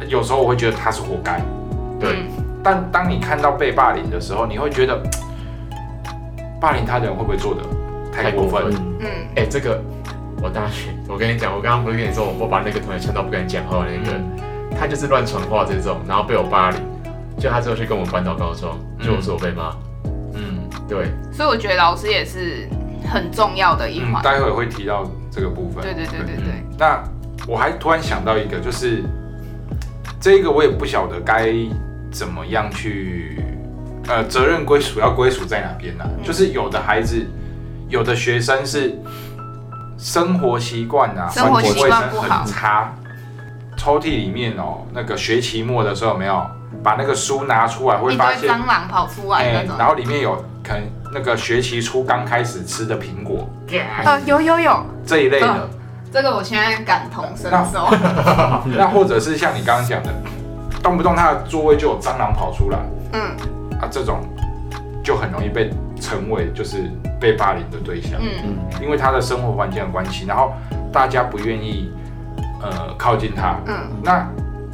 [0.00, 1.40] 嗯，有时候我会觉得他是活该。
[2.00, 2.20] 对。
[2.20, 2.44] 嗯。
[2.62, 5.02] 但当你看到被霸凌的时候，你会觉得
[6.60, 7.60] 霸凌他的人会不会做的
[8.10, 8.74] 太过分？
[9.00, 9.06] 嗯。
[9.36, 9.80] 哎、这个
[10.42, 14.20] 我大学，我跟你讲，我刚刚不是跟你说，我把那个同学呛到不敢讲话的那个，
[14.78, 16.80] 他就是乱传话这种，然后被我霸凌，
[17.38, 19.74] 就他之后去跟我们班导告状，就我说我被骂，
[20.34, 20.58] 嗯。
[20.88, 22.66] 对，所以我觉得老师也是
[23.12, 24.22] 很重要的一嗯，环。
[24.22, 25.82] 待会会提到这个部分。
[25.82, 27.02] 对对对对对，那
[27.46, 29.02] 我还突然想到一个，就是
[30.18, 31.52] 这个我也不晓得该
[32.10, 33.42] 怎么样去，
[34.06, 36.24] 呃，责任归属要归属在哪边呢、嗯。
[36.24, 37.26] 就是有的孩子，
[37.90, 38.98] 有的学生是
[39.98, 42.44] 生活习惯啊，生活习惯不好。
[42.44, 42.94] 很差。
[43.76, 46.44] 抽屉里面哦，那个学期末的时候有没有
[46.82, 49.76] 把那个书拿出来，会发现蟑螂跑出来那种。
[49.76, 50.34] 哎然后里面有
[50.64, 50.82] 可能
[51.14, 53.48] 那个学期初刚开始吃的苹果。
[54.04, 55.68] 呃，有有有，这一类的，
[56.12, 57.88] 这个我现在感同身受。
[58.76, 60.12] 那或者是像你刚刚讲的，
[60.82, 62.78] 动不动他的座位就有蟑螂跑出来。
[63.12, 63.20] 嗯。
[63.80, 64.20] 啊，这种
[65.04, 68.56] 就很容易被成为就是被霸凌的对象，嗯。
[68.82, 70.52] 因为他的生活环境的关系，然后
[70.92, 71.92] 大家不愿意
[72.62, 73.74] 呃靠近他，嗯。
[74.02, 74.26] 那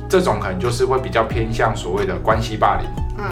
[0.08, 3.24] 这种可能就是会比较偏向所谓的关系霸凌，嗯。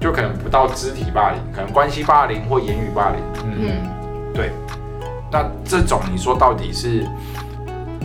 [0.00, 3.18] 就可能不到肢体霸凌，可能关系霸凌或言语霸凌。
[3.44, 4.52] 嗯，对。
[5.30, 7.04] 那这种你说到底是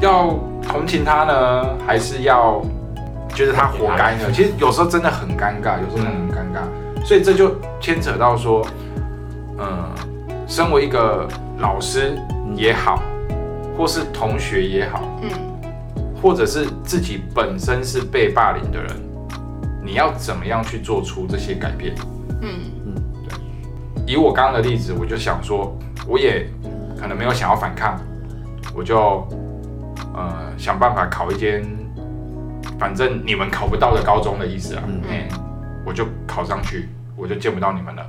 [0.02, 2.62] 要同情他呢，还是要
[3.30, 4.32] 觉得他活该呢？
[4.34, 8.66] 其实有时候真的很尴尬，有时候真的很尴尬，所以这就牵扯到说，
[9.64, 11.28] 嗯，身为一个
[11.60, 12.20] 老师
[12.56, 13.02] 也好，
[13.78, 15.30] 或是同学也好，嗯。
[16.22, 18.90] 或者是自己本身是被霸凌的人，
[19.84, 21.94] 你要怎么样去做出这些改变？
[22.42, 22.96] 嗯。
[23.28, 24.14] 对。
[24.14, 26.48] 以我刚刚的例子，我就想说，我也
[26.98, 28.00] 可能没有想要反抗，
[28.74, 29.28] 我就
[30.14, 31.66] 呃想办法考一间
[32.80, 35.02] 反正你们考不到的高中的意思啊，嗯。
[35.10, 35.28] 嗯，
[35.86, 38.06] 我就考上去，我就见不到你们了，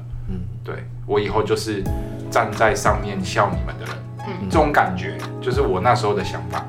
[1.06, 1.82] 我以后就是
[2.30, 3.94] 站在上面笑你们的人，
[4.26, 4.48] 嗯。
[4.50, 6.64] 这种感觉就是我那时候的想法。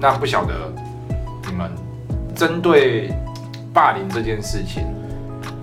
[0.00, 0.54] 那不晓得
[1.46, 1.70] 你们
[2.34, 3.12] 针对
[3.74, 4.86] 霸凌这件事情，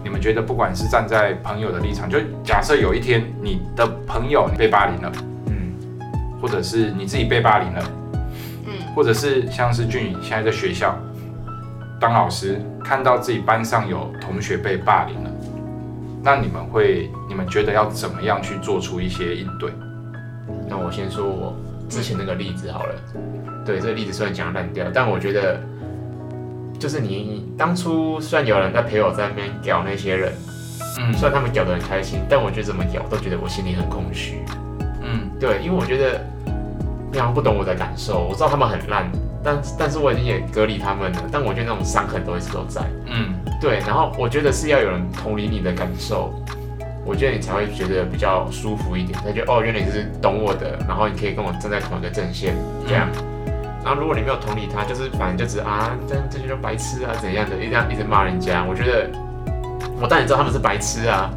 [0.03, 5.11] 你们觉得不管是站在朋友的立场，就假设有一天你的朋友被霸凌了，
[5.47, 5.73] 嗯，
[6.41, 7.83] 或者是你自己被霸凌了，
[8.65, 8.73] 嗯。
[8.93, 10.97] 或者是像是俊宇现在在学校
[11.99, 15.31] 当老师，看到自己班上有同学被霸凌了，
[16.21, 19.69] 那你们会，你们觉得要怎么样去做出一些应对？
[20.69, 21.53] 那我先说我
[21.89, 22.95] 之前那个例子好了。
[23.65, 25.59] 对，这个例子虽然讲烂掉，但我觉得
[26.79, 30.31] 就是你当初虽然有人在陪我在那边屌那些人，
[30.97, 34.39] 嗯虽然他们屌得很开心，但我觉得怎么屌都觉得我心里很空虚。
[35.01, 36.25] 嗯对，因为我觉得
[37.11, 39.11] 你好像不懂我的感受，我知道他们很烂，
[39.43, 42.81] 但但是我已经也隔离他们了，但我觉得那种伤痕都一直都在。
[43.07, 46.33] 嗯对，然后我觉得是要有人同理你的感受，
[47.05, 49.17] 我觉得你才会觉得比较舒服一点。
[49.23, 52.55] 他觉得哦，原来你是懂我的，然后你可以跟我站在同一个阵线
[52.87, 53.07] 这样。
[53.85, 58.65] 然后如果你没有同理他，就是反正就只啊，这这些就白痴啊怎样的，一直一直骂人家。
[58.67, 59.07] 我觉得
[60.01, 61.29] 我当然知道他们是白痴啊，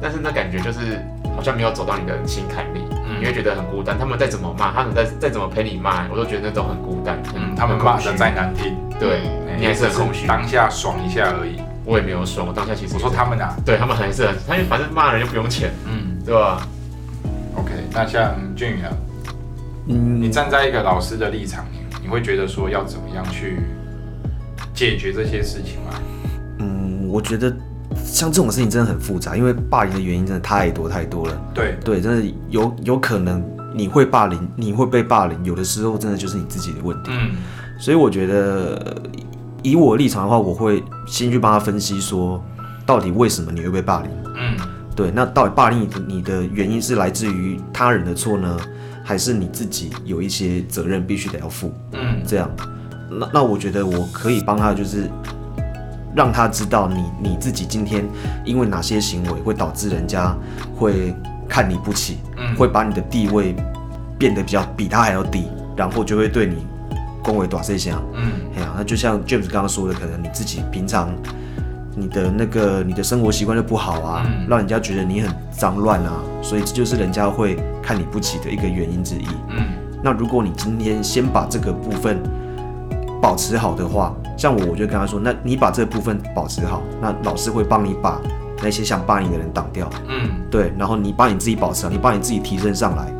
[0.00, 1.00] 但是那感觉就是
[1.34, 3.98] 好像没有走到你的心坎里，嗯你会觉得很孤单。
[3.98, 7.18] 他们再怎么骂，他们再再怎么陪你骂，我都觉得那都很孤单。
[7.34, 10.26] 嗯，他们骂的再难听，对，哎你还是很空虚。
[10.26, 11.62] 当下爽一下而已。
[11.86, 16.66] 我也没有爽，我当下其实我说他们啊，对他们还是很，他们反正骂人又不用钱，嗯对吧
[17.54, 18.90] ？，OK，那像俊宇啊，
[19.86, 21.64] 嗯你站在一个老师的立场，
[22.02, 23.60] 你会觉得说要怎么样去
[24.74, 26.00] 解决这些事情吗？
[26.58, 27.54] 嗯，我觉得
[28.04, 31.40] 像这种事情真的很复杂，因为霸凌的原因真的太多太多了。
[31.54, 33.40] 对，对，真的有有可能
[33.74, 37.10] 你会霸凌，你会被霸凌，有的时候真的就是你自己的问题。
[37.12, 37.36] 嗯
[37.78, 39.02] 所以我觉得，呃
[39.66, 42.40] 以我的立场的话，我会先去帮他分析说，
[42.86, 44.10] 到底为什么你会被霸凌？
[44.36, 44.56] 嗯。
[44.94, 48.56] 对，那到底霸凌你的你的原因是来自于他人的错呢，
[49.02, 51.74] 还是你自己有一些责任必须得要负？
[51.90, 52.22] 嗯。
[52.24, 52.48] 这样，
[53.10, 55.10] 那那我觉得我可以帮他，就是
[56.14, 58.08] 让他知道你你自己今天
[58.44, 60.32] 因为哪些行为会导致人家
[60.76, 61.12] 会
[61.48, 63.56] 看你不起，嗯，会把你的地位
[64.16, 66.64] 变得比较比他还要低，然后就会对你
[67.26, 68.00] 恭维短这些啊。
[68.14, 71.12] 嗯哎呀，那就像 James 刚刚说的，可能你自己平常
[71.96, 79.26] 你的那个你的生活习惯就不好啊，嗯让人家觉得你很脏乱啊，所以这就是人家会看你不起的一个原因之一。
[79.50, 79.64] 嗯
[80.02, 82.22] 那如果你今天先把这个部分
[83.20, 88.20] 保持好的话，像我，我就跟他说，那你把这个部分保持好，那老师会帮你把
[88.62, 93.10] 那些想霸凌的人挡掉，嗯对，然后你把你自己保持好，你把你自己提升上来，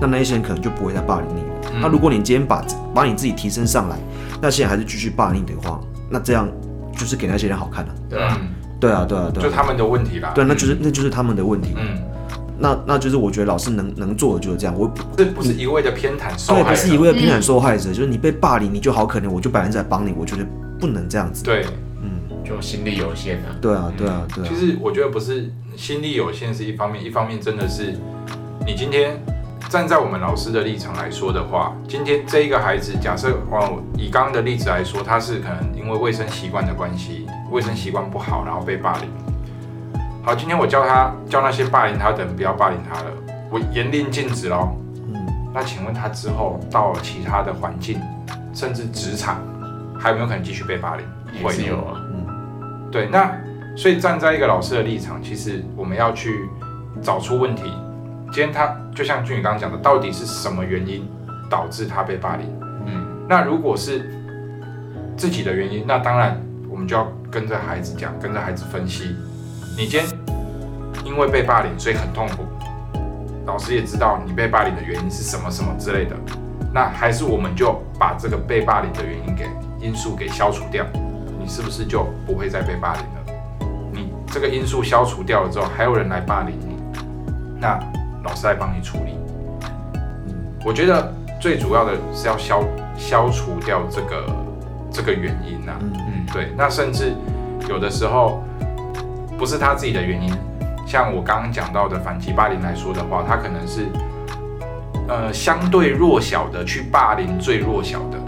[0.00, 1.43] 那那一些人可能就不会再霸凌你了。
[1.72, 3.96] 嗯那如果你今天把把你自己提升上来，
[4.40, 6.48] 那现在还是继续霸凌你的话，那这样
[6.96, 8.38] 就是给那些人好看了、对吧？
[8.40, 8.48] 嗯，
[8.80, 10.32] 对啊，对啊，对啊，就他们的问题啦。
[10.34, 11.74] 对，那就是那就是他们的问题。
[11.76, 11.98] 嗯，
[12.58, 20.46] 那那就是我觉得老师能能做的就是这样，我这不是一味的偏袒受，害者，不是一味的偏袒受害者，就是你被霸凌，你就好可怜，我就百分之百帮你，我觉得
[20.78, 21.42] 不能这样子。
[21.42, 21.64] 对。
[22.02, 22.10] 嗯，
[22.44, 23.56] 就心力有限啊。
[23.60, 24.54] 对啊，对啊，对啊其。
[24.54, 27.94] 实我觉得不是心力有限是一方面，一方面真的是
[28.66, 29.18] 你今天
[29.68, 39.08] 站在我们老师的立场来说的话，今天这一个孩子，假设哦以刚刚的例子来说，他是可能因为卫生习惯的关系，卫生习惯不好，然后被霸凌。
[40.22, 43.10] 好，今天我教他教那些霸凌他的人不要霸凌他了，
[43.50, 44.76] 我严令禁止喽。
[45.12, 48.00] 嗯，那请问他之后到了其他的环境，
[48.52, 49.42] 甚至职场，
[49.98, 51.04] 还有没有可能继续被霸凌？
[51.42, 52.00] 也是有啊，
[52.92, 53.28] 对，那
[53.76, 56.48] 所以站在一个老师的立场，其实我们要去
[57.02, 57.64] 找出问题。
[58.34, 61.08] 今天他就像俊宇刚刚讲的，到底是什么原因
[61.48, 62.44] 导致他被霸凌？
[62.84, 64.10] 嗯，那如果是
[65.16, 66.36] 自己的原因，那当然
[66.68, 69.14] 我们就要跟着孩子讲，跟着孩子分析。
[69.78, 70.06] 你今天
[71.04, 72.42] 因为被霸凌，所以很痛苦，
[73.46, 76.16] 老师也知道你被霸凌的原因是什么什么之类的。
[76.72, 80.84] 那还是我们就把这个被霸凌的原因给因素给消除掉，
[81.38, 83.70] 你是不是就不会再被霸凌了？
[83.92, 86.82] 你这个因素消除掉了之后，还有人来霸凌你，
[87.60, 87.78] 那
[88.24, 89.16] 老师来帮你处理。
[90.64, 92.64] 我觉得最主要的是要消
[92.96, 94.24] 消除掉这个
[94.90, 97.12] 这个原因呐、嗯嗯，对，那甚至
[97.68, 98.42] 有的时候
[99.38, 100.32] 不是他自己的原因，
[100.86, 103.86] 像我刚刚讲到的反击霸凌来说的话，他可能是
[105.06, 108.18] 呃相对弱小的去霸凌最弱小的，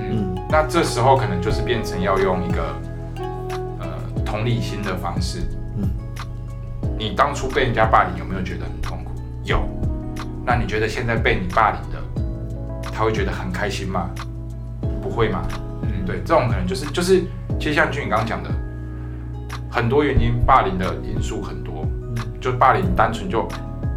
[0.00, 2.62] 嗯那这时候可能就是变成要用一个
[3.78, 3.86] 呃
[4.24, 5.40] 同理心的方式。
[5.78, 5.88] 嗯
[6.98, 9.05] 你当初被人家霸凌有没有觉得很痛苦？
[9.46, 9.62] 有。
[10.44, 14.10] 那你觉得现在被你霸凌的，他会觉得很开心吗？
[15.02, 15.42] 不会吗？
[15.82, 17.22] 嗯，对，这种可能就是就是，
[17.58, 18.50] 其实像俊宇刚刚讲的，
[19.70, 21.86] 很多原因，霸凌的因素很多，
[22.40, 23.46] 就霸凌单纯就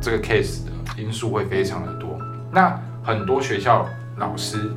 [0.01, 2.17] 这个 case 的因素会非常的多。
[2.51, 4.71] 那很多学校老师，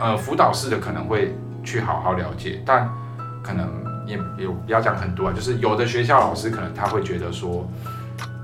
[0.00, 2.88] 呃，辅导室的可能会去好好了解，但
[3.42, 3.68] 可能
[4.06, 7.68] 也有不要讲很多啊，就是有的学校老师可能他会觉得说，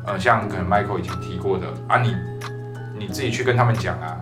[0.07, 2.14] 呃，像可能 Michael 以前提过的啊，你
[2.99, 4.17] 你自己去跟他们讲啊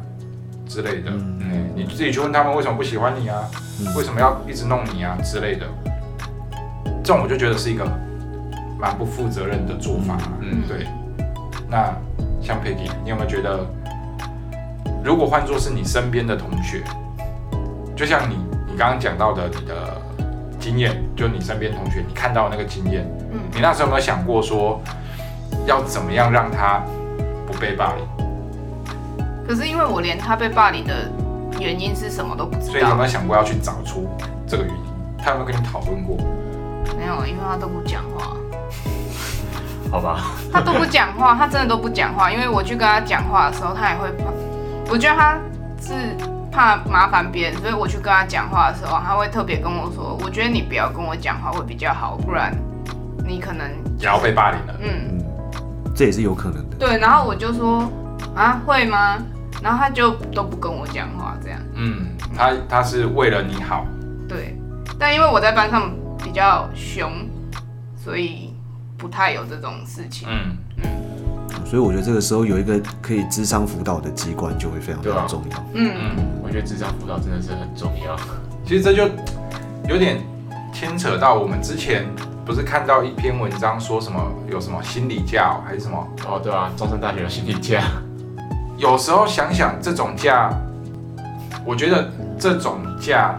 [0.67, 3.43] 之类的，嗯嗯，你自己去问他们为什么不喜欢你啊，
[3.81, 5.67] 嗯为什么要一直弄你啊之类的，
[7.03, 7.85] 这种我就觉得是一个
[8.79, 10.33] 蛮不负责任的做法、啊。
[10.41, 10.87] 嗯对。
[11.69, 11.93] 那
[12.41, 13.67] 像 Peggy，你有没有觉得，
[15.03, 16.83] 如果换作是你身边的同学，
[17.97, 18.37] 就像你
[18.71, 20.01] 你刚刚讲到的你的
[20.61, 24.81] 经验，就你身边同学你看到的那个经验，嗯，你那时候有没有想过说，
[25.67, 26.83] 要怎么样让他
[27.47, 28.05] 不被霸凌？
[29.47, 31.11] 可是因为我连他被霸凌的
[31.61, 34.09] 原因是什么都不知道所以你有没，有想过要去找出
[34.47, 34.81] 这个原因？
[35.19, 36.17] 他有没有跟你讨论过？
[36.97, 38.37] 没有，因为他都不讲话，
[39.91, 40.21] 好吧，
[40.53, 42.31] 他都不讲话， 他真的都不讲话。
[42.31, 44.25] 因为我去跟他讲话的时候，他也会怕，
[44.91, 45.39] 我觉得他
[45.81, 45.93] 是
[46.51, 52.53] 怕麻烦别人，所以我去跟他讲话的时候，他会特别跟我说，我觉得你不要跟我讲话会比较好，不然
[53.27, 54.75] 你可能也要被霸凌了？
[54.81, 55.22] 嗯嗯，
[55.95, 56.77] 这也是有可能的。
[56.79, 57.91] 对，然后我就说
[58.35, 59.19] 啊会吗？
[59.63, 63.87] 然后他就都不跟我讲话，这样嗯，他他是为了你好，
[64.29, 64.59] 对。
[64.99, 67.11] 但因为我在班上比较凶，
[67.97, 68.53] 所以
[68.97, 70.29] 不太有这种事情。
[70.29, 70.85] 嗯嗯，
[71.65, 75.59] 所以我觉得这个时候有一个可以智商辅导的机关就会非常非常重要。
[75.75, 78.17] 嗯嗯，我觉得智商辅导真的是很重要。
[78.67, 79.09] 其实这就
[79.89, 80.21] 有点
[80.73, 82.05] 牵扯到我们之前
[82.45, 86.09] 不是看到一篇文章说什么有什么心理假、哦、还是什么？
[86.27, 87.83] 哦，对啊，中山大学的心理假，
[88.77, 90.51] 有时候想想这种假，
[91.65, 93.39] 我觉得这种假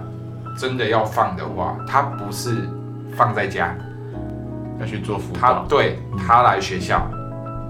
[0.57, 2.69] 真的要放的话，它不是
[3.17, 3.75] 放在家，
[4.79, 5.65] 要去做辅他导。
[5.67, 7.05] 对他来学校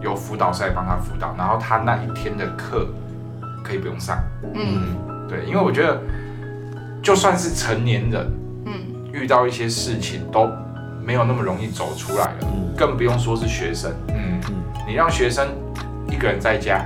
[0.02, 2.88] 有辅导师来帮他辅导，然后他那一天的课
[3.64, 4.18] 可以不用上。
[4.54, 4.96] 嗯
[5.28, 6.00] 对，因为我觉得
[7.02, 8.32] 就算是成年人
[8.66, 8.74] 嗯
[9.12, 10.48] 遇到一些事情都
[11.06, 13.92] 没有那么容易走出来了，嗯更不用说是学生。
[14.10, 14.40] 嗯，
[14.88, 15.48] 你让学生
[16.10, 16.86] 一个人在家，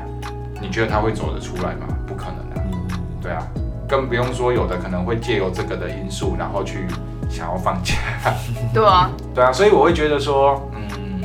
[0.61, 1.87] 你觉得他会走得出来吗？
[2.05, 2.67] 不可能啊。
[2.71, 3.41] 嗯，对啊，
[3.87, 6.85] 更不用说有的可能会借由这个的因素，然后去
[7.29, 7.95] 想要放假。
[8.73, 11.21] 对啊，对啊，所以我会觉得说，嗯，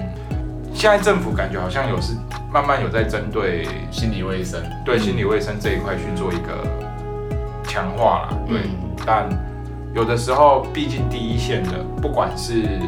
[0.72, 2.14] 现在政府感觉好像有是
[2.52, 4.62] 慢慢有在针对心理卫生。
[4.84, 6.64] 对心理卫生这一块去做一个
[7.64, 8.38] 强化啦。
[8.46, 8.70] 对，嗯
[9.04, 9.28] 但
[9.94, 12.80] 有的时候，毕竟第一线的，不管是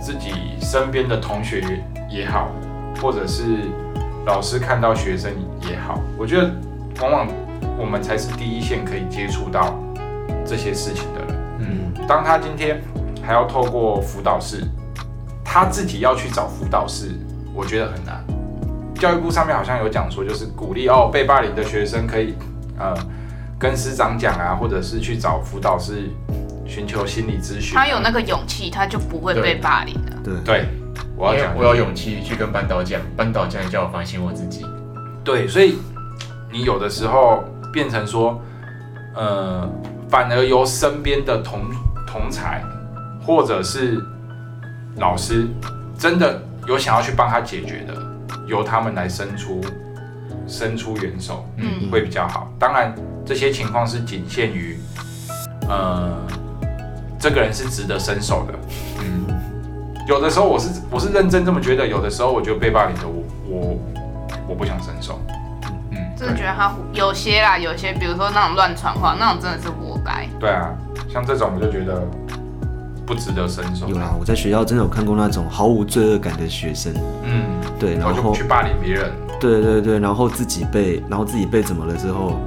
[0.00, 2.48] 自己身边的同学也好，
[3.02, 3.44] 或者是
[4.24, 5.32] 老师看到学生
[5.68, 6.50] 也好，我觉得
[7.00, 7.26] 往往
[7.76, 9.74] 我们才是第一线可以接触到
[10.46, 11.36] 这些事情的人。
[11.58, 12.80] 嗯，当他今天
[13.20, 14.64] 还要透过辅导室，
[15.44, 17.18] 他自己要去找辅导室，
[17.52, 18.24] 我觉得很难。
[18.94, 22.34] 教育部上面好像有讲说，就是鼓励哦被霸凌的学生可以
[22.78, 22.94] 呃
[23.60, 26.08] 跟师长讲啊，或者是去找辅导师
[26.66, 27.76] 寻求心理咨询。
[27.76, 30.16] 他有那个勇气，他就不会被霸凌了。
[30.24, 30.68] 对，对，
[31.14, 34.64] 我要讲我有勇气去跟班导讲，班导竟然叫我反省我自己。
[35.22, 35.76] 对，所以
[36.50, 38.40] 你有的时候变成说，
[39.14, 39.70] 呃，
[40.08, 41.60] 反而由身边的同
[42.06, 42.64] 同才
[43.26, 44.02] 或者是
[44.96, 45.46] 老师，
[45.98, 47.94] 真的有想要去帮他解决的，
[48.46, 49.60] 由他们来伸出
[50.46, 52.50] 伸出援手，嗯会比较好。
[52.58, 52.94] 当然，
[53.24, 54.78] 这些情况是仅限于，
[55.68, 56.16] 呃，
[57.18, 58.54] 这个人是值得伸手的。
[59.00, 59.26] 嗯，
[60.08, 63.78] 有的时候我是我是认真这么觉得，有的时候我觉得被霸凌的我我
[64.48, 65.20] 我不想伸手。
[65.92, 70.26] 嗯，真的觉得他有些啦，有些比如说那种乱传话，那种真的是活该。
[70.38, 70.70] 对啊，
[71.08, 72.02] 像这种我就觉得
[73.06, 73.88] 不值得伸手。
[73.88, 76.92] 有啦，我在学校真的有看过那种毫无罪恶感的学生，
[77.22, 77.44] 嗯，
[77.78, 79.12] 对，然后然后就去霸凌别人。
[79.40, 82.38] 对对对，然后自己被，然后自己被怎么了之后，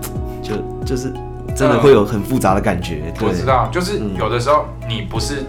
[0.44, 1.12] 就就是
[1.56, 3.12] 真的会有很复杂的感觉。
[3.18, 5.44] 对我知道，就是嗯有的时候你不是，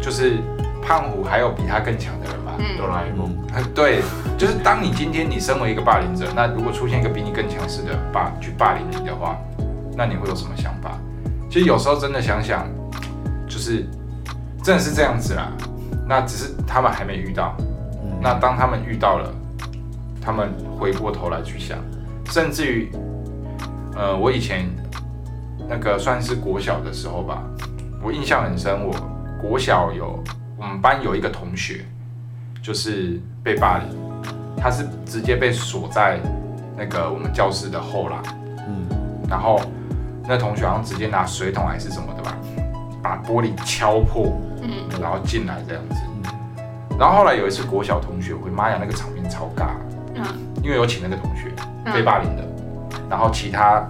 [0.00, 0.38] 就是
[0.86, 2.52] 胖虎还有比他更强的人吧？
[2.58, 4.02] 嗯哆啦 A 梦，嗯，对，
[4.36, 9.36] 就是当你今天你身为一个霸凌者，那如果出现一个比你更强势的霸去霸凌你的话，
[9.96, 10.98] 那你会有什么想法？
[11.50, 12.68] 其实有时候真的想想，
[13.48, 13.86] 就是
[14.62, 15.50] 真的是这样子啦。
[16.06, 17.54] 那只是他们还没遇到，
[18.02, 19.32] 嗯那当他们遇到了，
[20.20, 21.78] 他们回过头来去想，
[22.26, 22.90] 甚至于，
[23.96, 24.68] 呃，我以前
[25.68, 27.42] 那个算是国小的时候吧，
[28.02, 28.84] 我印象很深。
[28.84, 28.94] 我
[29.40, 30.22] 国小有
[30.56, 31.84] 我们班有一个同学，
[32.62, 33.88] 就是被霸凌，
[34.56, 36.18] 他是直接被锁在
[36.76, 38.22] 那个我们教室的后廊，
[38.68, 38.86] 嗯
[39.28, 39.60] 然后
[40.26, 42.36] 那同学好像直接拿水桶还是什么的吧，
[43.02, 44.32] 把玻璃敲破，
[44.62, 44.70] 嗯，
[45.00, 45.96] 然后进来这样子。
[46.98, 49.70] 然后后来有一次国小同学会，妈呀，那个场面超尬，
[50.14, 50.22] 嗯。
[50.62, 51.50] 因为有请那个同学
[51.86, 51.94] 嗯。
[51.94, 52.46] 被霸凌的，
[53.10, 53.86] 然后其他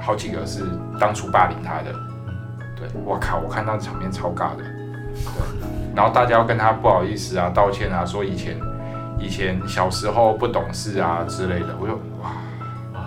[0.00, 0.64] 好几个是
[1.00, 1.92] 当初霸凌他的，
[2.76, 5.66] 对我靠，我看到场面超尬的，对，
[5.96, 8.56] 然后大家要跟他不好意思啊、道歉啊，说以前
[9.18, 12.30] 以前小时候不懂事啊之类的，我就哇
[12.94, 13.00] 哇，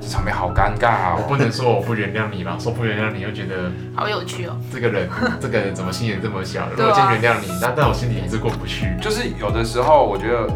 [0.00, 1.22] 这场面好尴尬哦。
[1.22, 4.56] 我不能说我不原谅你吧，说不原谅你又觉得好有趣哦。
[4.70, 5.08] 这个人
[5.40, 6.68] 这个人怎么心眼这么小？
[6.76, 8.94] 如果今天原谅你，那但我心里还是过不去。
[9.00, 10.46] 就是有的时候，我觉得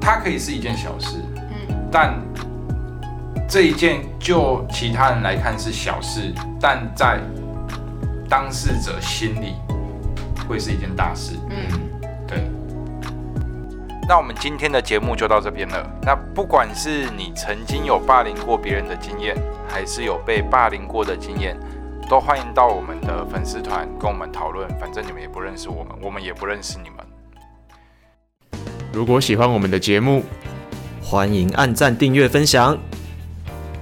[0.00, 2.14] 它可以是一件小事，嗯但
[3.52, 7.20] 这一件就其他人来看是小事，但在
[8.26, 9.56] 当事者心里
[10.48, 11.34] 会是一件大事。
[11.50, 11.66] 嗯，
[12.26, 12.38] 对。
[14.08, 15.86] 那我们今天的节目就到这边了。
[16.00, 19.36] 那不管是你曾经有霸凌过别人的经验，
[19.68, 21.54] 还是有被霸凌过的经验，
[22.08, 24.66] 都欢迎到我们的粉丝团跟我们讨论。
[24.80, 27.06] 反正你们也不认识我们，我们也不认识你们。
[28.94, 30.24] 如果喜欢我们的节目，
[31.02, 32.78] 欢迎按赞、订阅、分享。